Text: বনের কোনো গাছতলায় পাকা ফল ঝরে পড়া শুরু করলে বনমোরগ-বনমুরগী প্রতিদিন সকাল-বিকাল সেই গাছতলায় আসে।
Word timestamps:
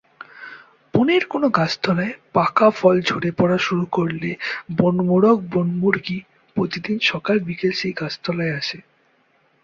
বনের 0.93 1.23
কোনো 1.27 1.47
গাছতলায় 1.49 2.13
পাকা 2.33 2.67
ফল 2.69 2.95
ঝরে 3.01 3.29
পড়া 3.31 3.57
শুরু 3.57 3.85
করলে 3.91 4.29
বনমোরগ-বনমুরগী 4.77 6.19
প্রতিদিন 6.57 6.97
সকাল-বিকাল 7.01 7.71
সেই 7.71 7.93
গাছতলায় 7.93 8.53
আসে। 8.55 8.79